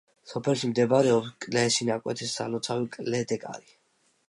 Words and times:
სოფელში 0.29 0.69
მდებარეობს 0.71 1.35
კლდეში 1.45 1.87
ნაკვეთი 1.91 2.31
სალოცავი 2.33 2.91
„კლდეკარი“. 2.99 3.73